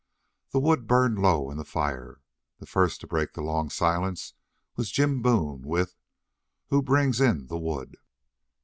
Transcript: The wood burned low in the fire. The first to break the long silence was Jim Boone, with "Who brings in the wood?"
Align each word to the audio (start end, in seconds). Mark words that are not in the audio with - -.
The 0.49 0.59
wood 0.59 0.87
burned 0.87 1.19
low 1.19 1.51
in 1.51 1.57
the 1.59 1.63
fire. 1.63 2.21
The 2.57 2.65
first 2.65 3.01
to 3.01 3.07
break 3.07 3.33
the 3.33 3.43
long 3.43 3.69
silence 3.69 4.33
was 4.75 4.89
Jim 4.89 5.21
Boone, 5.21 5.61
with 5.61 5.95
"Who 6.69 6.81
brings 6.81 7.21
in 7.21 7.45
the 7.45 7.59
wood?" 7.59 7.97